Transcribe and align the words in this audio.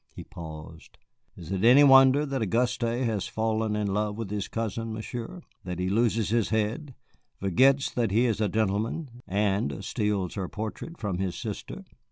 He 0.15 0.23
paused. 0.23 0.97
"Is 1.37 1.51
it 1.51 1.63
any 1.63 1.83
wonder 1.83 2.25
that 2.25 2.41
Auguste 2.41 2.81
has 2.81 3.27
fallen 3.27 3.75
in 3.75 3.85
love 3.93 4.17
with 4.17 4.31
his 4.31 4.47
cousin, 4.47 4.93
Monsieur? 4.93 5.43
That 5.63 5.77
he 5.77 5.89
loses 5.89 6.29
his 6.29 6.49
head, 6.49 6.95
forgets 7.39 7.91
that 7.91 8.09
he 8.09 8.25
is 8.25 8.41
a 8.41 8.49
gentleman, 8.49 9.21
and 9.27 9.85
steals 9.85 10.33
her 10.33 10.49
portrait 10.49 10.97
from 10.97 11.19
his 11.19 11.35
sister!" 11.35 11.85